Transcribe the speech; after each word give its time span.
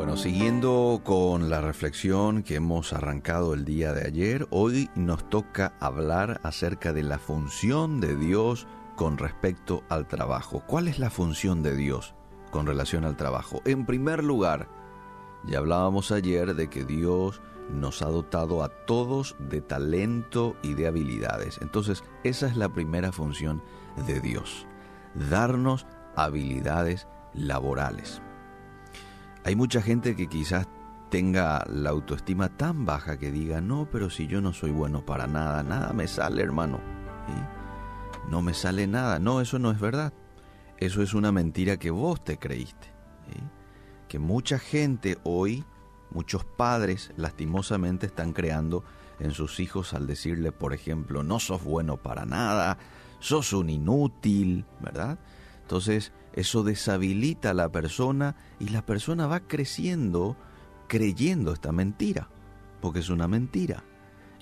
Bueno, 0.00 0.16
siguiendo 0.16 1.02
con 1.04 1.50
la 1.50 1.60
reflexión 1.60 2.42
que 2.42 2.54
hemos 2.54 2.94
arrancado 2.94 3.52
el 3.52 3.66
día 3.66 3.92
de 3.92 4.06
ayer, 4.06 4.46
hoy 4.48 4.88
nos 4.94 5.28
toca 5.28 5.74
hablar 5.78 6.40
acerca 6.42 6.94
de 6.94 7.02
la 7.02 7.18
función 7.18 8.00
de 8.00 8.16
Dios 8.16 8.66
con 8.96 9.18
respecto 9.18 9.84
al 9.90 10.08
trabajo. 10.08 10.64
¿Cuál 10.66 10.88
es 10.88 10.98
la 10.98 11.10
función 11.10 11.62
de 11.62 11.76
Dios 11.76 12.14
con 12.50 12.66
relación 12.66 13.04
al 13.04 13.18
trabajo? 13.18 13.60
En 13.66 13.84
primer 13.84 14.24
lugar, 14.24 14.70
ya 15.44 15.58
hablábamos 15.58 16.12
ayer 16.12 16.54
de 16.54 16.70
que 16.70 16.86
Dios 16.86 17.42
nos 17.68 18.00
ha 18.00 18.06
dotado 18.06 18.62
a 18.62 18.70
todos 18.70 19.36
de 19.38 19.60
talento 19.60 20.56
y 20.62 20.72
de 20.72 20.86
habilidades. 20.86 21.58
Entonces, 21.60 22.04
esa 22.24 22.46
es 22.46 22.56
la 22.56 22.70
primera 22.70 23.12
función 23.12 23.62
de 24.06 24.18
Dios, 24.22 24.66
darnos 25.28 25.86
habilidades 26.16 27.06
laborales. 27.34 28.22
Hay 29.44 29.56
mucha 29.56 29.80
gente 29.80 30.14
que 30.16 30.28
quizás 30.28 30.68
tenga 31.10 31.64
la 31.66 31.90
autoestima 31.90 32.48
tan 32.56 32.84
baja 32.84 33.18
que 33.18 33.32
diga, 33.32 33.60
no, 33.60 33.88
pero 33.90 34.10
si 34.10 34.26
yo 34.26 34.40
no 34.40 34.52
soy 34.52 34.70
bueno 34.70 35.04
para 35.04 35.26
nada, 35.26 35.62
nada 35.62 35.92
me 35.92 36.06
sale, 36.06 36.42
hermano. 36.42 36.80
No 38.28 38.42
me 38.42 38.54
sale 38.54 38.86
nada. 38.86 39.18
No, 39.18 39.40
eso 39.40 39.58
no 39.58 39.70
es 39.70 39.80
verdad. 39.80 40.12
Eso 40.78 41.02
es 41.02 41.14
una 41.14 41.32
mentira 41.32 41.76
que 41.78 41.90
vos 41.90 42.22
te 42.22 42.38
creíste. 42.38 42.88
Que 44.08 44.18
mucha 44.18 44.58
gente 44.58 45.18
hoy, 45.24 45.64
muchos 46.10 46.44
padres, 46.44 47.12
lastimosamente 47.16 48.06
están 48.06 48.32
creando 48.32 48.84
en 49.18 49.32
sus 49.32 49.60
hijos 49.60 49.94
al 49.94 50.06
decirle, 50.06 50.52
por 50.52 50.72
ejemplo, 50.72 51.22
no 51.22 51.38
sos 51.38 51.62
bueno 51.62 51.96
para 51.96 52.24
nada, 52.24 52.78
sos 53.18 53.52
un 53.52 53.70
inútil, 53.70 54.64
¿verdad? 54.80 55.18
Entonces, 55.62 56.12
eso 56.32 56.62
deshabilita 56.62 57.50
a 57.50 57.54
la 57.54 57.70
persona 57.70 58.36
y 58.58 58.68
la 58.68 58.84
persona 58.84 59.26
va 59.26 59.40
creciendo 59.40 60.36
creyendo 60.90 61.52
esta 61.52 61.70
mentira, 61.70 62.28
porque 62.80 62.98
es 62.98 63.10
una 63.10 63.28
mentira. 63.28 63.84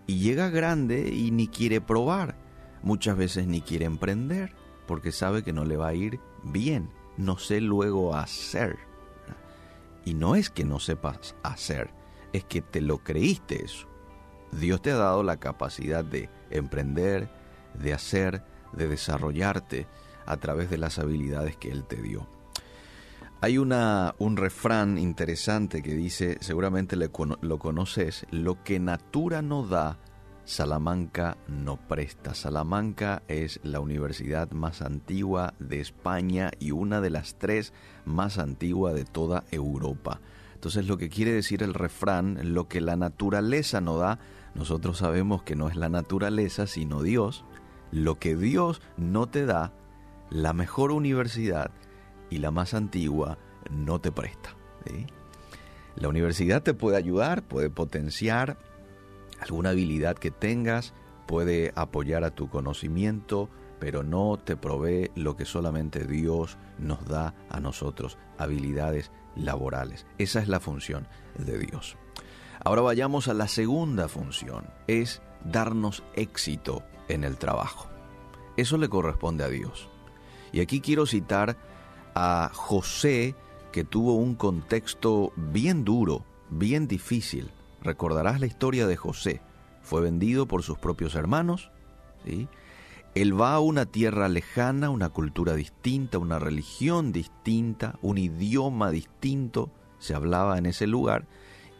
Y 0.06 0.20
llega 0.20 0.48
grande 0.48 1.10
y 1.12 1.30
ni 1.30 1.46
quiere 1.46 1.82
probar, 1.82 2.36
muchas 2.82 3.18
veces 3.18 3.46
ni 3.46 3.60
quiere 3.60 3.84
emprender, 3.84 4.54
porque 4.86 5.12
sabe 5.12 5.42
que 5.42 5.52
no 5.52 5.66
le 5.66 5.76
va 5.76 5.88
a 5.88 5.94
ir 5.94 6.20
bien, 6.42 6.88
no 7.18 7.36
sé 7.36 7.60
luego 7.60 8.16
hacer. 8.16 8.78
Y 10.06 10.14
no 10.14 10.36
es 10.36 10.48
que 10.48 10.64
no 10.64 10.80
sepas 10.80 11.36
hacer, 11.42 11.90
es 12.32 12.44
que 12.44 12.62
te 12.62 12.80
lo 12.80 13.04
creíste 13.04 13.62
eso. 13.62 13.86
Dios 14.50 14.80
te 14.80 14.92
ha 14.92 14.96
dado 14.96 15.22
la 15.22 15.36
capacidad 15.36 16.02
de 16.02 16.30
emprender, 16.48 17.28
de 17.74 17.92
hacer, 17.92 18.42
de 18.72 18.88
desarrollarte, 18.88 19.86
a 20.28 20.36
través 20.36 20.70
de 20.70 20.78
las 20.78 20.98
habilidades 20.98 21.56
que 21.56 21.70
Él 21.70 21.84
te 21.84 22.00
dio. 22.00 22.28
Hay 23.40 23.58
una, 23.58 24.14
un 24.18 24.36
refrán 24.36 24.98
interesante 24.98 25.82
que 25.82 25.94
dice, 25.94 26.38
seguramente 26.40 26.96
lo 26.96 27.58
conoces, 27.58 28.26
lo 28.30 28.62
que 28.64 28.80
Natura 28.80 29.42
no 29.42 29.64
da, 29.64 29.98
Salamanca 30.48 31.36
no 31.46 31.76
presta. 31.76 32.34
Salamanca 32.34 33.22
es 33.28 33.60
la 33.62 33.80
universidad 33.80 34.50
más 34.52 34.80
antigua 34.80 35.52
de 35.58 35.78
España 35.78 36.50
y 36.58 36.70
una 36.70 37.02
de 37.02 37.10
las 37.10 37.36
tres 37.36 37.74
más 38.06 38.38
antiguas 38.38 38.94
de 38.94 39.04
toda 39.04 39.44
Europa. 39.50 40.20
Entonces 40.54 40.86
lo 40.86 40.96
que 40.96 41.10
quiere 41.10 41.32
decir 41.32 41.62
el 41.62 41.74
refrán, 41.74 42.54
lo 42.54 42.66
que 42.66 42.80
la 42.80 42.96
naturaleza 42.96 43.82
no 43.82 43.98
da, 43.98 44.18
nosotros 44.54 44.98
sabemos 44.98 45.42
que 45.42 45.54
no 45.54 45.68
es 45.68 45.76
la 45.76 45.90
naturaleza, 45.90 46.66
sino 46.66 47.02
Dios. 47.02 47.44
Lo 47.92 48.18
que 48.18 48.34
Dios 48.34 48.80
no 48.96 49.28
te 49.28 49.44
da, 49.44 49.74
la 50.30 50.52
mejor 50.52 50.92
universidad 50.92 51.70
y 52.30 52.38
la 52.38 52.50
más 52.50 52.74
antigua 52.74 53.38
no 53.70 54.00
te 54.00 54.12
presta. 54.12 54.54
La 55.96 56.08
universidad 56.08 56.62
te 56.62 56.74
puede 56.74 56.96
ayudar, 56.96 57.42
puede 57.42 57.70
potenciar 57.70 58.58
alguna 59.40 59.70
habilidad 59.70 60.16
que 60.16 60.30
tengas, 60.30 60.94
puede 61.26 61.72
apoyar 61.74 62.24
a 62.24 62.30
tu 62.30 62.48
conocimiento, 62.48 63.48
pero 63.78 64.02
no 64.02 64.38
te 64.42 64.56
provee 64.56 65.10
lo 65.14 65.36
que 65.36 65.44
solamente 65.44 66.06
Dios 66.06 66.58
nos 66.78 67.04
da 67.04 67.34
a 67.50 67.60
nosotros, 67.60 68.18
habilidades 68.38 69.10
laborales. 69.36 70.06
Esa 70.18 70.40
es 70.40 70.48
la 70.48 70.60
función 70.60 71.06
de 71.38 71.58
Dios. 71.58 71.96
Ahora 72.64 72.82
vayamos 72.82 73.28
a 73.28 73.34
la 73.34 73.46
segunda 73.46 74.08
función, 74.08 74.66
es 74.88 75.22
darnos 75.44 76.02
éxito 76.14 76.82
en 77.08 77.24
el 77.24 77.38
trabajo. 77.38 77.88
Eso 78.56 78.76
le 78.78 78.88
corresponde 78.88 79.44
a 79.44 79.48
Dios. 79.48 79.88
Y 80.52 80.60
aquí 80.60 80.80
quiero 80.80 81.06
citar 81.06 81.56
a 82.14 82.50
José, 82.52 83.34
que 83.72 83.84
tuvo 83.84 84.14
un 84.14 84.34
contexto 84.34 85.32
bien 85.36 85.84
duro, 85.84 86.24
bien 86.50 86.88
difícil. 86.88 87.50
Recordarás 87.82 88.40
la 88.40 88.46
historia 88.46 88.86
de 88.86 88.96
José. 88.96 89.40
Fue 89.82 90.00
vendido 90.00 90.46
por 90.46 90.62
sus 90.62 90.78
propios 90.78 91.14
hermanos. 91.14 91.70
¿sí? 92.24 92.48
Él 93.14 93.40
va 93.40 93.54
a 93.54 93.60
una 93.60 93.86
tierra 93.86 94.28
lejana, 94.28 94.90
una 94.90 95.10
cultura 95.10 95.54
distinta, 95.54 96.18
una 96.18 96.38
religión 96.38 97.12
distinta, 97.12 97.98
un 98.02 98.18
idioma 98.18 98.90
distinto 98.90 99.70
se 99.98 100.14
hablaba 100.14 100.58
en 100.58 100.66
ese 100.66 100.86
lugar. 100.86 101.26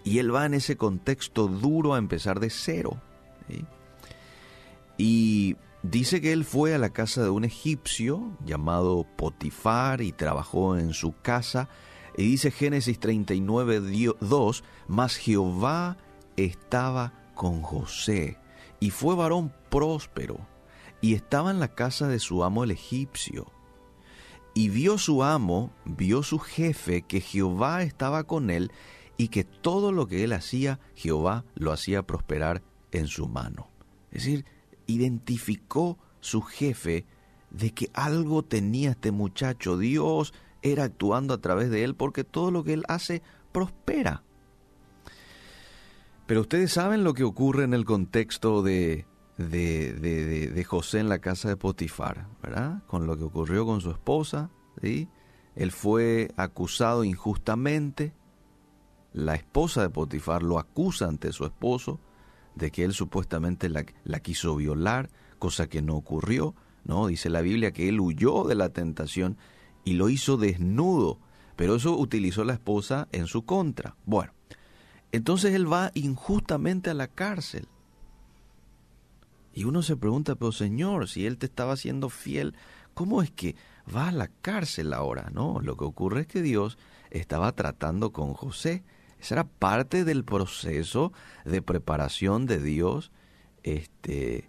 Y 0.05 0.19
él 0.19 0.35
va 0.35 0.47
en 0.47 0.55
ese 0.55 0.77
contexto 0.77 1.49
duro 1.49 1.95
a 1.95 1.99
empezar 1.99 2.41
de 2.41 2.51
cero. 2.51 3.01
Y 4.97 5.57
Dice 5.83 6.21
que 6.21 6.33
él 6.33 6.45
fue 6.45 6.75
a 6.75 6.79
la 6.79 6.91
casa 6.91 7.23
de 7.23 7.31
un 7.31 7.45
egipcio 7.45 8.37
llamado 8.45 9.07
Potifar 9.17 10.01
y 10.01 10.13
trabajó 10.13 10.77
en 10.77 10.93
su 10.93 11.15
casa. 11.23 11.69
Y 12.17 12.25
dice 12.25 12.51
Génesis 12.51 12.99
39, 12.99 14.15
2, 14.21 14.65
mas 14.89 15.17
Jehová 15.17 15.97
estaba 16.37 17.13
con 17.35 17.63
José 17.63 18.39
y 18.81 18.91
fue 18.91 19.15
varón 19.15 19.53
próspero 19.71 20.39
y 21.01 21.15
estaba 21.15 21.51
en 21.53 21.61
la 21.61 21.75
casa 21.75 22.09
de 22.09 22.19
su 22.19 22.43
amo 22.43 22.65
el 22.65 22.73
egipcio. 22.73 23.53
Y 24.55 24.71
vio 24.71 24.99
su 24.99 25.23
amo, 25.23 25.73
vio 25.85 26.25
su 26.25 26.41
jefe, 26.41 27.03
que 27.03 27.21
Jehová 27.21 27.85
estaba 27.85 28.25
con 28.25 28.51
él 28.51 28.73
y 29.17 29.29
que 29.29 29.45
todo 29.45 29.93
lo 29.93 30.09
que 30.09 30.25
él 30.25 30.33
hacía, 30.33 30.81
Jehová 30.97 31.45
lo 31.55 31.71
hacía 31.71 32.03
prosperar 32.03 32.63
en 32.91 33.07
su 33.07 33.29
mano. 33.29 33.71
Es 34.11 34.25
decir, 34.25 34.45
identificó 34.89 35.99
su 36.19 36.43
jefe 36.43 37.07
de 37.51 37.73
que 37.73 37.91
algo 37.95 38.43
tenía 38.43 38.91
este 38.91 39.13
muchacho. 39.13 39.79
Dios 39.79 40.35
era 40.63 40.85
actuando 40.85 41.35
a 41.35 41.41
través 41.41 41.71
de 41.71 41.85
él 41.85 41.95
porque 41.95 42.25
todo 42.25 42.51
lo 42.51 42.65
que 42.65 42.73
él 42.73 42.85
hace 42.89 43.23
prospera. 43.53 44.25
Pero 46.27 46.41
ustedes 46.41 46.73
saben 46.73 47.05
lo 47.05 47.15
que 47.15 47.25
ocurre 47.25 47.65
en 47.65 47.73
el 47.73 47.85
contexto 47.85 48.63
de, 48.63 49.07
de, 49.39 49.93
de, 49.95 50.65
José 50.65 50.99
en 50.99 51.09
la 51.09 51.21
casa 51.21 51.49
de 51.49 51.57
Potifar, 51.57 52.27
¿verdad? 52.43 52.83
Con 52.87 53.07
lo 53.07 53.17
que 53.17 53.25
ocurrió 53.25 53.65
con 53.65 53.81
su 53.81 53.91
esposa, 53.91 54.51
¿sí? 54.83 55.09
Él 55.55 55.73
fue 55.73 56.31
acusado 56.37 57.05
injustamente. 57.05 58.13
La 59.15 59.35
esposa 59.35 59.81
de 59.83 59.91
Potifar 59.91 60.43
lo 60.43 60.59
acusa 60.59 61.07
ante 61.07 61.33
su 61.33 61.47
esposo 61.47 61.99
de 62.59 62.71
que 62.71 62.85
él 62.85 62.93
supuestamente 62.93 63.69
la, 63.69 63.85
quiso 64.21 64.57
violar, 64.57 65.11
cosa 65.39 65.69
que 65.69 65.81
no 65.81 65.95
ocurrió, 65.97 66.55
¿no? 66.85 67.07
Dice 67.07 67.31
la 67.31 67.41
Biblia 67.41 67.73
que 67.73 67.89
él 67.89 68.01
huyó 68.01 68.45
de 68.45 68.57
la 68.57 68.71
tentación 68.71 69.39
y 69.85 69.95
lo 69.95 70.09
hizo 70.09 70.37
desnudo, 70.37 71.19
pero 71.57 71.77
eso 71.77 71.97
utilizó 71.97 72.45
la 72.45 72.55
esposa 72.55 73.09
en 73.13 73.27
su 73.27 73.45
contra. 73.45 73.97
Bueno, 74.05 74.33
entonces 75.13 75.55
él 75.55 75.73
va 75.73 75.91
injustamente 75.95 76.91
a 76.91 76.95
la 76.95 77.09
cárcel. 77.09 77.69
Y 79.55 79.65
uno 79.65 79.83
se 79.83 79.97
pregunta, 79.97 80.35
pero 80.35 80.53
Señor, 80.53 81.09
si 81.09 81.27
él 81.27 81.39
te 81.39 81.47
estaba 81.47 81.77
siendo 81.77 82.11
fiel, 82.11 82.55
¿cómo 82.95 83.23
es 83.23 83.31
que 83.31 83.57
va 83.95 84.09
a 84.09 84.13
la 84.13 84.29
cárcel 84.29 84.93
ahora? 84.93 85.31
No, 85.33 85.61
lo 85.61 85.77
que 85.77 85.85
ocurre 85.85 86.23
es 86.23 86.27
que 86.27 86.43
Dios 86.43 86.79
estaba 87.11 87.53
tratando 87.53 88.13
con 88.13 88.35
José 88.35 88.85
esa 89.21 89.35
era 89.35 89.45
parte 89.45 90.05
del 90.05 90.25
proceso 90.25 91.13
de 91.45 91.63
preparación 91.63 92.47
de 92.47 92.61
Dios 92.61 93.11
este, 93.63 94.49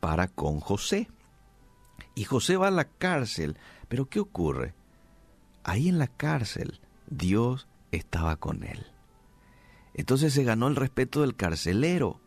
para 0.00 0.28
con 0.28 0.60
José. 0.60 1.08
Y 2.14 2.24
José 2.24 2.56
va 2.56 2.68
a 2.68 2.72
la 2.72 2.84
cárcel. 2.84 3.56
Pero 3.88 4.08
¿qué 4.08 4.20
ocurre? 4.20 4.74
Ahí 5.64 5.88
en 5.88 5.98
la 5.98 6.06
cárcel 6.06 6.80
Dios 7.08 7.66
estaba 7.92 8.36
con 8.36 8.62
él. 8.62 8.86
Entonces 9.94 10.32
se 10.32 10.44
ganó 10.44 10.68
el 10.68 10.76
respeto 10.76 11.22
del 11.22 11.34
carcelero, 11.34 12.20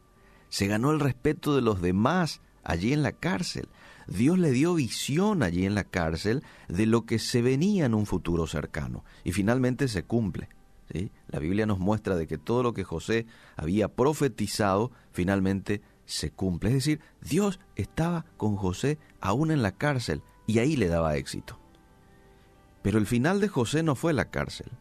se 0.50 0.68
ganó 0.68 0.92
el 0.92 1.00
respeto 1.00 1.56
de 1.56 1.62
los 1.62 1.81
demás 1.81 2.42
allí 2.63 2.94
en 2.94 3.04
la 3.04 3.13
cárcel. 3.13 3.69
Dios 4.07 4.38
le 4.38 4.51
dio 4.51 4.75
visión 4.75 5.44
allí 5.44 5.66
en 5.66 5.75
la 5.75 5.86
cárcel 5.86 6.44
de 6.68 6.86
lo 6.86 7.06
que 7.06 7.19
se 7.19 7.42
venía 7.42 7.86
en 7.86 7.94
un 7.94 8.06
futuro 8.06 8.48
cercano 8.48 9.06
y 9.24 9.31
finalmente 9.31 9.88
se 9.88 10.04
cumple. 10.04 10.50
La 11.28 11.40
Biblia 11.40 11.66
nos 11.66 11.80
muestra 11.80 12.16
de 12.16 12.28
que 12.28 12.38
todo 12.38 12.63
lo 12.63 12.74
que 12.74 12.84
José 12.84 13.25
había 13.56 13.88
profetizado 13.88 14.92
finalmente 15.12 15.81
se 16.06 16.31
cumple. 16.31 16.69
Es 16.69 16.75
decir, 16.75 17.01
Dios 17.22 17.60
estaba 17.75 18.25
con 18.38 18.56
José 18.56 19.00
aún 19.19 19.51
en 19.51 19.62
la 19.62 19.72
cárcel 19.72 20.22
y 20.45 20.60
ahí 20.60 20.75
le 20.75 20.88
daba 20.88 21.16
éxito. 21.16 21.60
Pero 22.81 22.98
el 22.98 23.07
final 23.07 23.40
de 23.40 23.48
José 23.48 23.81
no 23.81 23.95
fue 23.95 24.13
la 24.13 24.30
cárcel. 24.30 24.72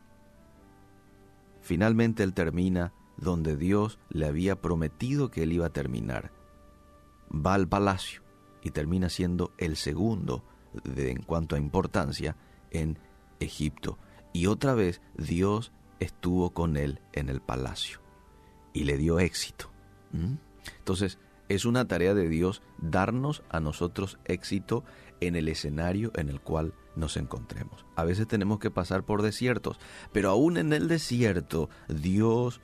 finalmente 1.63 2.25
él 2.25 2.35
termina 2.35 2.93
donde 3.17 3.57
Dios 3.57 4.01
le 4.11 4.27
había 4.27 4.61
prometido 4.61 5.31
que 5.31 5.45
él 5.45 5.53
iba 5.53 5.67
a 5.67 5.73
terminar. 5.73 6.33
Va 7.31 7.55
al 7.55 7.69
palacio 7.69 8.23
y 8.63 8.71
termina 8.71 9.09
siendo 9.09 9.53
el 9.59 9.77
segundo 9.77 10.45
de, 10.85 11.13
en 11.13 11.23
cuanto 11.23 11.55
a 11.55 11.59
importancia 11.59 12.37
en 12.71 12.99
Egipto. 13.39 13.97
Y 14.33 14.47
otra 14.47 14.75
vez 14.75 15.01
Dios 15.15 15.73
estuvo 16.03 16.51
con 16.51 16.77
él 16.77 17.01
en 17.13 17.29
el 17.29 17.41
palacio 17.41 18.01
y 18.73 18.85
le 18.85 18.97
dio 18.97 19.19
éxito. 19.19 19.71
Entonces, 20.79 21.19
es 21.49 21.65
una 21.65 21.87
tarea 21.87 22.15
de 22.15 22.29
Dios 22.29 22.63
darnos 22.79 23.43
a 23.51 23.61
nosotros 23.61 24.19
éxito 24.25 24.85
en 25.21 25.37
el 25.37 25.49
escenario 25.49 26.13
en 26.17 26.29
el 26.29 26.41
cual 26.41 26.75
nos 26.97 27.17
encontremos. 27.17 27.85
A 27.97 28.05
veces 28.05 28.27
tenemos 28.27 28.59
que 28.59 28.71
pasar 28.71 29.05
por 29.05 29.23
desiertos, 29.23 29.79
pero 30.13 30.31
aún 30.31 30.57
en 30.57 30.73
el 30.73 30.89
desierto 30.89 31.71
Dios 31.89 32.61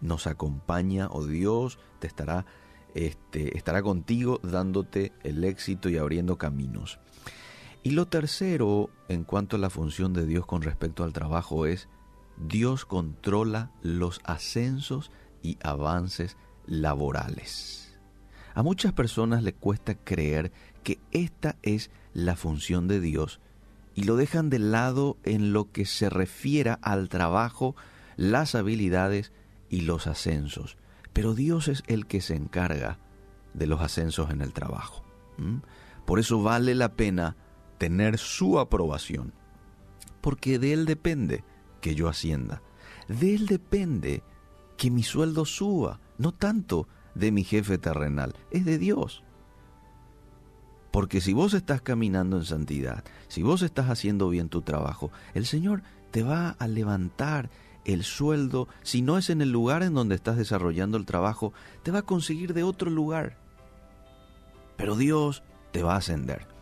nos 0.00 0.26
acompaña 0.26 1.08
o 1.10 1.24
Dios 1.26 1.78
te 1.98 2.06
estará, 2.06 2.44
este, 2.94 3.56
estará 3.56 3.82
contigo 3.82 4.40
dándote 4.42 5.12
el 5.22 5.42
éxito 5.44 5.88
y 5.88 5.96
abriendo 5.96 6.36
caminos. 6.36 6.98
Y 7.82 7.90
lo 7.90 8.06
tercero 8.06 8.90
en 9.08 9.24
cuanto 9.24 9.56
a 9.56 9.58
la 9.58 9.70
función 9.70 10.12
de 10.12 10.26
Dios 10.26 10.46
con 10.46 10.62
respecto 10.62 11.04
al 11.04 11.12
trabajo 11.12 11.66
es 11.66 11.88
Dios 12.36 12.84
controla 12.84 13.70
los 13.82 14.20
ascensos 14.24 15.10
y 15.42 15.58
avances 15.62 16.36
laborales. 16.66 17.98
A 18.54 18.62
muchas 18.62 18.92
personas 18.92 19.42
le 19.42 19.52
cuesta 19.52 19.94
creer 19.94 20.52
que 20.82 20.98
esta 21.10 21.56
es 21.62 21.90
la 22.12 22.36
función 22.36 22.88
de 22.88 23.00
Dios 23.00 23.40
y 23.94 24.04
lo 24.04 24.16
dejan 24.16 24.50
de 24.50 24.58
lado 24.58 25.16
en 25.24 25.52
lo 25.52 25.70
que 25.70 25.86
se 25.86 26.08
refiera 26.10 26.78
al 26.82 27.08
trabajo, 27.08 27.74
las 28.16 28.54
habilidades 28.54 29.32
y 29.68 29.82
los 29.82 30.06
ascensos. 30.06 30.76
Pero 31.12 31.34
Dios 31.34 31.68
es 31.68 31.82
el 31.86 32.06
que 32.06 32.20
se 32.20 32.34
encarga 32.34 32.98
de 33.54 33.66
los 33.66 33.80
ascensos 33.80 34.30
en 34.30 34.40
el 34.40 34.52
trabajo. 34.52 35.04
Por 36.04 36.18
eso 36.18 36.42
vale 36.42 36.74
la 36.74 36.92
pena 36.92 37.36
tener 37.78 38.18
su 38.18 38.58
aprobación, 38.58 39.32
porque 40.20 40.58
de 40.58 40.72
Él 40.72 40.86
depende 40.86 41.44
que 41.84 41.94
yo 41.94 42.08
ascienda. 42.08 42.62
De 43.08 43.34
Él 43.34 43.44
depende 43.44 44.22
que 44.78 44.90
mi 44.90 45.02
sueldo 45.02 45.44
suba, 45.44 46.00
no 46.16 46.32
tanto 46.32 46.88
de 47.14 47.30
mi 47.30 47.44
jefe 47.44 47.76
terrenal, 47.76 48.34
es 48.50 48.64
de 48.64 48.78
Dios. 48.78 49.22
Porque 50.90 51.20
si 51.20 51.34
vos 51.34 51.52
estás 51.52 51.82
caminando 51.82 52.38
en 52.38 52.46
santidad, 52.46 53.04
si 53.28 53.42
vos 53.42 53.60
estás 53.60 53.90
haciendo 53.90 54.30
bien 54.30 54.48
tu 54.48 54.62
trabajo, 54.62 55.10
el 55.34 55.44
Señor 55.44 55.82
te 56.10 56.22
va 56.22 56.56
a 56.58 56.68
levantar 56.68 57.50
el 57.84 58.02
sueldo, 58.02 58.66
si 58.82 59.02
no 59.02 59.18
es 59.18 59.28
en 59.28 59.42
el 59.42 59.52
lugar 59.52 59.82
en 59.82 59.92
donde 59.92 60.14
estás 60.14 60.38
desarrollando 60.38 60.96
el 60.96 61.04
trabajo, 61.04 61.52
te 61.82 61.90
va 61.90 61.98
a 61.98 62.06
conseguir 62.06 62.54
de 62.54 62.62
otro 62.62 62.90
lugar. 62.90 63.36
Pero 64.78 64.96
Dios 64.96 65.42
te 65.70 65.82
va 65.82 65.96
a 65.96 65.98
ascender. 65.98 66.53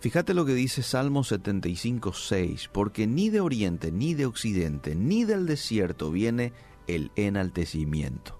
Fíjate 0.00 0.34
lo 0.34 0.44
que 0.44 0.54
dice 0.54 0.82
Salmo 0.82 1.24
75, 1.24 2.12
6, 2.12 2.70
porque 2.72 3.06
ni 3.06 3.30
de 3.30 3.40
oriente, 3.40 3.90
ni 3.90 4.14
de 4.14 4.26
occidente, 4.26 4.94
ni 4.94 5.24
del 5.24 5.46
desierto 5.46 6.10
viene 6.10 6.52
el 6.86 7.10
enaltecimiento. 7.16 8.38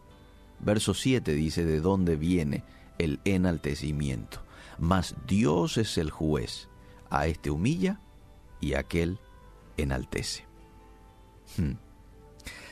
Verso 0.61 0.95
7 0.95 1.33
dice 1.33 1.65
de 1.65 1.81
dónde 1.81 2.17
viene 2.17 2.63
el 2.99 3.21
enaltecimiento. 3.25 4.43
Mas 4.79 5.15
Dios 5.27 5.79
es 5.79 5.97
el 5.97 6.11
juez, 6.11 6.69
a 7.09 7.27
este 7.27 7.51
humilla 7.51 8.01
y 8.61 8.75
a 8.75 8.81
aquel 8.81 9.19
enaltece. 9.79 10.45
Hmm. 11.57 11.77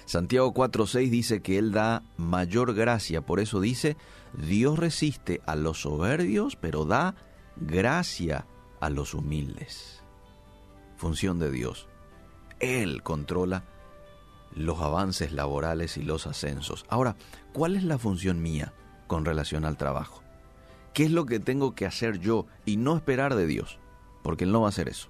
Santiago 0.05 0.53
4:6 0.53 1.09
dice 1.09 1.41
que 1.41 1.57
Él 1.57 1.73
da 1.73 2.03
mayor 2.19 2.75
gracia, 2.75 3.23
por 3.23 3.41
eso 3.41 3.61
dice, 3.61 3.97
Dios 4.35 4.79
resiste 4.79 5.41
a 5.47 5.57
los 5.57 5.83
soberbios, 5.83 6.57
pero 6.57 6.85
da 6.85 7.15
gracia 7.57 8.47
a 8.85 8.91
los 8.91 9.15
humildes. 9.15 10.03
Función 10.97 11.39
de 11.39 11.51
Dios. 11.51 11.89
Él 12.61 13.03
controla 13.03 13.65
los 14.55 14.81
avances 14.81 15.33
laborales 15.33 15.97
y 15.97 16.03
los 16.03 16.27
ascensos. 16.27 16.85
Ahora, 16.91 17.17
¿cuál 17.55 17.77
es 17.77 17.85
la 17.85 17.97
función 17.97 18.43
mía 18.43 18.75
con 19.07 19.25
relación 19.25 19.65
al 19.65 19.79
trabajo? 19.79 20.23
¿Qué 20.93 21.05
es 21.05 21.11
lo 21.11 21.25
que 21.25 21.41
tengo 21.41 21.75
que 21.75 21.87
hacer 21.87 22.21
yo 22.21 22.47
y 22.67 22.77
no 22.77 22.95
esperar 22.95 23.35
de 23.35 23.47
Dios? 23.47 23.79
Porque 24.23 24.45
Él 24.45 24.53
no 24.53 24.61
va 24.61 24.67
a 24.67 24.69
hacer 24.69 24.91
eso. 24.91 25.09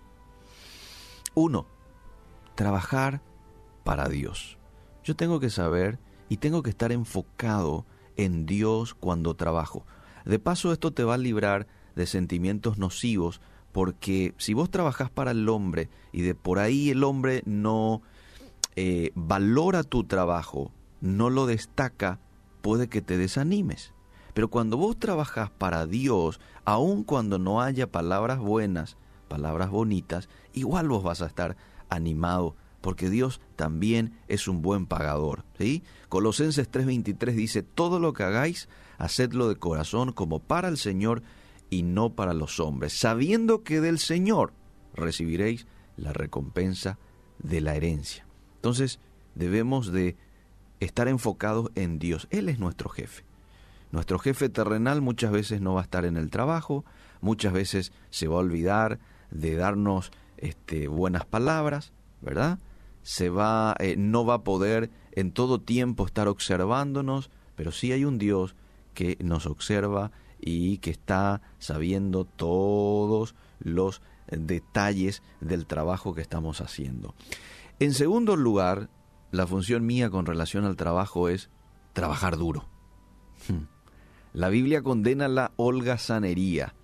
Uno, 1.34 1.66
trabajar 2.54 3.22
para 3.82 4.08
Dios. 4.08 4.56
Yo 5.02 5.16
tengo 5.16 5.40
que 5.40 5.50
saber 5.50 5.98
y 6.28 6.36
tengo 6.36 6.62
que 6.62 6.70
estar 6.70 6.92
enfocado 6.92 7.86
en 8.16 8.46
Dios 8.46 8.94
cuando 8.94 9.34
trabajo. 9.34 9.84
De 10.24 10.38
paso, 10.38 10.72
esto 10.72 10.92
te 10.92 11.02
va 11.02 11.14
a 11.14 11.18
librar 11.18 11.66
de 11.96 12.06
sentimientos 12.06 12.78
nocivos, 12.78 13.40
porque 13.74 14.34
si 14.38 14.54
vos 14.54 14.70
trabajás 14.70 15.10
para 15.10 15.32
el 15.32 15.48
hombre 15.48 15.90
y 16.12 16.22
de 16.22 16.36
por 16.36 16.60
ahí 16.60 16.90
el 16.90 17.02
hombre 17.02 17.42
no 17.44 18.02
eh, 18.76 19.10
valora 19.16 19.82
tu 19.82 20.04
trabajo, 20.04 20.70
no 21.00 21.28
lo 21.28 21.46
destaca, 21.46 22.20
puede 22.62 22.88
que 22.88 23.02
te 23.02 23.18
desanimes. 23.18 23.92
Pero 24.32 24.48
cuando 24.48 24.76
vos 24.76 24.96
trabajas 24.96 25.50
para 25.50 25.86
Dios, 25.86 26.38
aun 26.64 27.02
cuando 27.02 27.40
no 27.40 27.60
haya 27.60 27.90
palabras 27.90 28.38
buenas, 28.38 28.96
palabras 29.26 29.70
bonitas, 29.70 30.28
igual 30.52 30.86
vos 30.88 31.02
vas 31.02 31.20
a 31.20 31.26
estar 31.26 31.56
animado 31.88 32.54
porque 32.80 33.10
Dios 33.10 33.40
también 33.56 34.16
es 34.28 34.46
un 34.46 34.62
buen 34.62 34.86
pagador. 34.86 35.44
¿sí? 35.58 35.82
Colosenses 36.08 36.70
3:23 36.70 37.32
dice, 37.32 37.62
todo 37.64 37.98
lo 37.98 38.12
que 38.12 38.22
hagáis, 38.22 38.68
hacedlo 38.98 39.48
de 39.48 39.56
corazón 39.56 40.12
como 40.12 40.38
para 40.38 40.68
el 40.68 40.78
Señor 40.78 41.24
y 41.70 41.82
no 41.82 42.14
para 42.14 42.34
los 42.34 42.60
hombres, 42.60 42.92
sabiendo 42.92 43.62
que 43.62 43.80
del 43.80 43.98
Señor 43.98 44.52
recibiréis 44.94 45.66
la 45.96 46.12
recompensa 46.12 46.98
de 47.38 47.60
la 47.60 47.74
herencia. 47.74 48.26
Entonces 48.56 49.00
debemos 49.34 49.92
de 49.92 50.16
estar 50.80 51.08
enfocados 51.08 51.70
en 51.74 51.98
Dios. 51.98 52.28
Él 52.30 52.48
es 52.48 52.58
nuestro 52.58 52.88
jefe. 52.88 53.24
Nuestro 53.90 54.18
jefe 54.18 54.48
terrenal 54.48 55.00
muchas 55.02 55.30
veces 55.30 55.60
no 55.60 55.74
va 55.74 55.80
a 55.80 55.84
estar 55.84 56.04
en 56.04 56.16
el 56.16 56.30
trabajo, 56.30 56.84
muchas 57.20 57.52
veces 57.52 57.92
se 58.10 58.28
va 58.28 58.36
a 58.36 58.40
olvidar 58.40 58.98
de 59.30 59.56
darnos 59.56 60.10
este, 60.36 60.88
buenas 60.88 61.24
palabras, 61.24 61.92
¿verdad? 62.20 62.58
se 63.04 63.28
va, 63.28 63.76
eh, 63.78 63.96
no 63.96 64.24
va 64.24 64.34
a 64.34 64.44
poder 64.44 64.90
en 65.12 65.30
todo 65.30 65.60
tiempo 65.60 66.06
estar 66.06 66.26
observándonos, 66.26 67.30
pero 67.54 67.70
sí 67.70 67.92
hay 67.92 68.04
un 68.04 68.18
Dios 68.18 68.56
que 68.94 69.18
nos 69.22 69.46
observa 69.46 70.10
y 70.46 70.76
que 70.78 70.90
está 70.90 71.40
sabiendo 71.58 72.26
todos 72.26 73.34
los 73.60 74.02
detalles 74.30 75.22
del 75.40 75.66
trabajo 75.66 76.14
que 76.14 76.20
estamos 76.20 76.60
haciendo. 76.60 77.14
En 77.80 77.94
segundo 77.94 78.36
lugar, 78.36 78.90
la 79.32 79.46
función 79.46 79.86
mía 79.86 80.10
con 80.10 80.26
relación 80.26 80.66
al 80.66 80.76
trabajo 80.76 81.30
es 81.30 81.48
trabajar 81.94 82.36
duro. 82.36 82.68
La 84.34 84.48
Biblia 84.48 84.82
condena 84.82 85.28
la 85.28 85.52
holgazanería, 85.54 86.74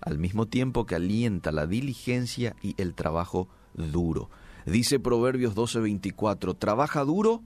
al 0.00 0.18
mismo 0.18 0.46
tiempo 0.46 0.86
que 0.86 0.94
alienta 0.94 1.52
la 1.52 1.66
diligencia 1.66 2.56
y 2.62 2.74
el 2.80 2.94
trabajo 2.94 3.46
duro. 3.74 4.30
Dice 4.64 4.98
Proverbios 4.98 5.54
12:24, 5.54 6.56
trabaja 6.58 7.04
duro 7.04 7.42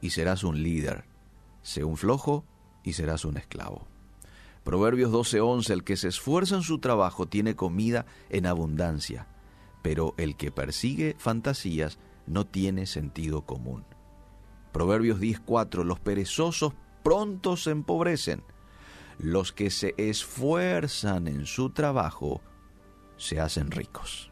y 0.00 0.10
serás 0.10 0.44
un 0.44 0.62
líder, 0.62 1.04
sé 1.60 1.84
un 1.84 1.98
flojo 1.98 2.46
y 2.84 2.94
serás 2.94 3.26
un 3.26 3.36
esclavo. 3.36 3.86
Proverbios 4.66 5.10
12:11, 5.10 5.72
el 5.72 5.84
que 5.84 5.96
se 5.96 6.08
esfuerza 6.08 6.56
en 6.56 6.62
su 6.62 6.78
trabajo 6.78 7.26
tiene 7.26 7.56
comida 7.56 8.04
en 8.28 8.44
abundancia, 8.44 9.26
pero 9.80 10.12
el 10.18 10.36
que 10.36 10.50
persigue 10.50 11.16
fantasías 11.18 11.98
no 12.26 12.44
tiene 12.44 12.84
sentido 12.84 13.46
común. 13.46 13.86
Proverbios 14.72 15.20
10:4, 15.20 15.84
los 15.84 16.00
perezosos 16.00 16.74
pronto 17.02 17.56
se 17.56 17.70
empobrecen, 17.70 18.42
los 19.18 19.52
que 19.52 19.70
se 19.70 19.94
esfuerzan 19.96 21.28
en 21.28 21.46
su 21.46 21.70
trabajo 21.70 22.42
se 23.16 23.40
hacen 23.40 23.70
ricos 23.70 24.30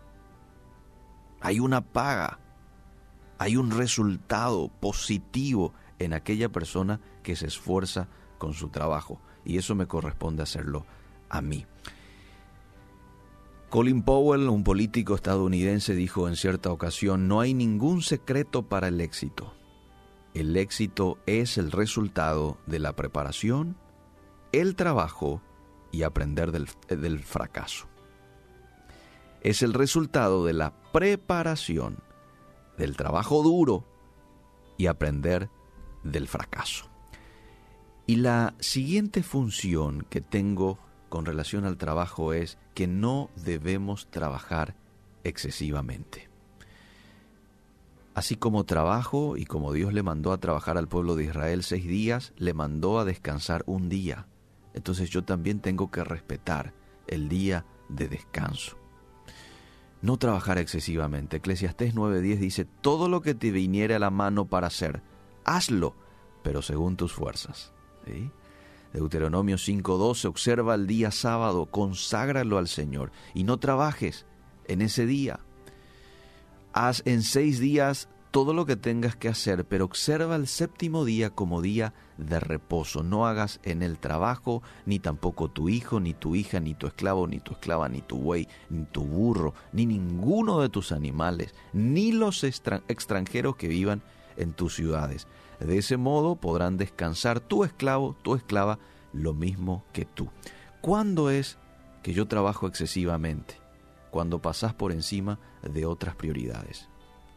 hay 1.44 1.60
una 1.60 1.82
paga, 1.82 2.40
hay 3.36 3.58
un 3.58 3.70
resultado 3.70 4.68
positivo 4.80 5.74
en 5.98 6.14
aquella 6.14 6.48
persona 6.48 7.02
que 7.22 7.36
se 7.36 7.48
esfuerza 7.48 8.08
con 8.44 8.54
su 8.54 8.68
trabajo. 8.68 9.20
Y 9.44 9.58
eso 9.58 9.74
me 9.74 9.86
corresponde 9.86 10.42
hacerlo 10.42 10.86
a 11.28 11.40
mí. 11.40 11.66
Colin 13.70 14.02
Powell, 14.02 14.48
un 14.48 14.62
político 14.62 15.14
estadounidense, 15.14 15.94
dijo 15.94 16.28
en 16.28 16.36
cierta 16.36 16.70
ocasión, 16.70 17.26
no 17.26 17.40
hay 17.40 17.54
ningún 17.54 18.02
secreto 18.02 18.62
para 18.62 18.88
el 18.88 19.00
éxito. 19.00 19.52
El 20.32 20.56
éxito 20.56 21.18
es 21.26 21.58
el 21.58 21.72
resultado 21.72 22.58
de 22.66 22.78
la 22.78 22.94
preparación, 22.94 23.76
el 24.52 24.76
trabajo 24.76 25.42
y 25.90 26.02
aprender 26.02 26.52
del, 26.52 26.68
del 26.88 27.20
fracaso 27.20 27.88
es 29.44 29.62
el 29.62 29.74
resultado 29.74 30.44
de 30.44 30.54
la 30.54 30.72
preparación, 30.90 31.98
del 32.78 32.96
trabajo 32.96 33.42
duro 33.42 33.84
y 34.78 34.86
aprender 34.86 35.50
del 36.02 36.26
fracaso. 36.26 36.93
Y 38.06 38.16
la 38.16 38.54
siguiente 38.60 39.22
función 39.22 40.06
que 40.10 40.20
tengo 40.20 40.78
con 41.08 41.24
relación 41.24 41.64
al 41.64 41.78
trabajo 41.78 42.32
es 42.32 42.58
que 42.74 42.86
no 42.86 43.30
debemos 43.36 44.08
trabajar 44.10 44.74
excesivamente. 45.22 46.28
Así 48.14 48.36
como 48.36 48.64
trabajo 48.64 49.36
y 49.36 49.44
como 49.44 49.72
Dios 49.72 49.92
le 49.92 50.02
mandó 50.02 50.32
a 50.32 50.38
trabajar 50.38 50.78
al 50.78 50.86
pueblo 50.86 51.16
de 51.16 51.24
Israel 51.24 51.62
seis 51.62 51.86
días, 51.86 52.32
le 52.36 52.54
mandó 52.54 52.98
a 52.98 53.04
descansar 53.04 53.64
un 53.66 53.88
día. 53.88 54.28
Entonces 54.72 55.10
yo 55.10 55.24
también 55.24 55.60
tengo 55.60 55.90
que 55.90 56.04
respetar 56.04 56.74
el 57.06 57.28
día 57.28 57.64
de 57.88 58.08
descanso. 58.08 58.76
No 60.00 60.16
trabajar 60.18 60.58
excesivamente. 60.58 61.38
Eclesiastés 61.38 61.94
9:10 61.94 62.38
dice, 62.38 62.64
todo 62.66 63.08
lo 63.08 63.20
que 63.20 63.34
te 63.34 63.50
viniere 63.50 63.94
a 63.94 63.98
la 63.98 64.10
mano 64.10 64.46
para 64.46 64.68
hacer, 64.68 65.02
hazlo, 65.44 65.96
pero 66.42 66.62
según 66.62 66.96
tus 66.96 67.12
fuerzas. 67.12 67.73
Deuteronomio 68.92 69.56
5:12, 69.56 70.28
observa 70.28 70.74
el 70.74 70.86
día 70.86 71.10
sábado, 71.10 71.66
conságralo 71.66 72.58
al 72.58 72.68
Señor 72.68 73.10
y 73.34 73.44
no 73.44 73.58
trabajes 73.58 74.26
en 74.66 74.82
ese 74.82 75.06
día. 75.06 75.40
Haz 76.72 77.02
en 77.04 77.22
seis 77.22 77.58
días 77.60 78.08
todo 78.30 78.52
lo 78.52 78.66
que 78.66 78.74
tengas 78.74 79.14
que 79.14 79.28
hacer, 79.28 79.64
pero 79.64 79.84
observa 79.84 80.34
el 80.34 80.48
séptimo 80.48 81.04
día 81.04 81.30
como 81.30 81.62
día 81.62 81.94
de 82.18 82.40
reposo. 82.40 83.04
No 83.04 83.28
hagas 83.28 83.60
en 83.62 83.80
el 83.80 83.98
trabajo, 84.00 84.60
ni 84.86 84.98
tampoco 84.98 85.48
tu 85.48 85.68
hijo, 85.68 86.00
ni 86.00 86.14
tu 86.14 86.34
hija, 86.34 86.58
ni 86.58 86.74
tu 86.74 86.88
esclavo, 86.88 87.28
ni 87.28 87.38
tu 87.38 87.52
esclava, 87.52 87.88
ni 87.88 88.00
tu 88.00 88.18
buey, 88.18 88.48
ni 88.70 88.86
tu 88.86 89.04
burro, 89.04 89.54
ni 89.72 89.86
ninguno 89.86 90.60
de 90.60 90.68
tus 90.68 90.90
animales, 90.90 91.54
ni 91.72 92.10
los 92.10 92.42
extranjeros 92.42 93.54
que 93.54 93.68
vivan 93.68 94.02
en 94.36 94.52
tus 94.52 94.74
ciudades. 94.74 95.28
De 95.60 95.78
ese 95.78 95.96
modo 95.96 96.36
podrán 96.36 96.76
descansar 96.76 97.40
tu 97.40 97.64
esclavo, 97.64 98.16
tu 98.22 98.34
esclava, 98.34 98.78
lo 99.12 99.34
mismo 99.34 99.84
que 99.92 100.04
tú. 100.04 100.28
¿Cuándo 100.80 101.30
es 101.30 101.58
que 102.02 102.12
yo 102.12 102.26
trabajo 102.26 102.66
excesivamente? 102.66 103.60
Cuando 104.10 104.40
pasas 104.40 104.74
por 104.74 104.92
encima 104.92 105.38
de 105.62 105.86
otras 105.86 106.14
prioridades 106.14 106.88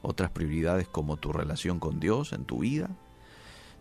otras 0.02 0.32
prioridades 0.32 0.88
como 0.88 1.18
tu 1.18 1.34
relación 1.34 1.80
con 1.80 2.00
Dios 2.00 2.34
en 2.34 2.46
tu 2.46 2.60
vida, 2.60 2.90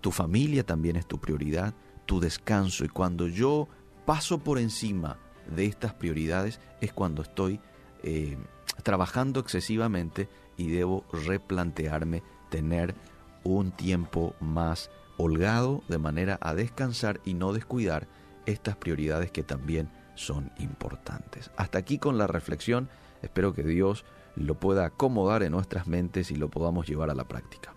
tu 0.00 0.10
familia 0.10 0.64
también 0.64 0.96
es 0.96 1.06
tu 1.06 1.18
prioridad, 1.18 1.74
tu 2.04 2.20
descanso. 2.20 2.84
Y 2.84 2.88
cuando 2.88 3.28
yo 3.28 3.68
paso 4.04 4.38
por 4.38 4.58
encima 4.58 5.18
de 5.54 5.66
estas 5.66 5.94
prioridades 5.94 6.60
es 6.80 6.92
cuando 6.92 7.22
estoy 7.22 7.60
eh, 8.02 8.36
trabajando 8.82 9.40
excesivamente 9.40 10.28
y 10.56 10.68
debo 10.68 11.04
replantearme 11.12 12.22
tener 12.50 12.94
un 13.54 13.70
tiempo 13.72 14.34
más 14.40 14.90
holgado 15.16 15.82
de 15.88 15.98
manera 15.98 16.38
a 16.40 16.54
descansar 16.54 17.20
y 17.24 17.34
no 17.34 17.52
descuidar 17.52 18.06
estas 18.44 18.76
prioridades 18.76 19.30
que 19.30 19.42
también 19.42 19.90
son 20.14 20.52
importantes. 20.58 21.50
Hasta 21.56 21.78
aquí 21.78 21.98
con 21.98 22.18
la 22.18 22.26
reflexión. 22.26 22.88
Espero 23.22 23.54
que 23.54 23.62
Dios 23.62 24.04
lo 24.34 24.54
pueda 24.54 24.86
acomodar 24.86 25.42
en 25.42 25.52
nuestras 25.52 25.86
mentes 25.86 26.30
y 26.30 26.36
lo 26.36 26.48
podamos 26.48 26.86
llevar 26.86 27.10
a 27.10 27.14
la 27.14 27.24
práctica. 27.24 27.75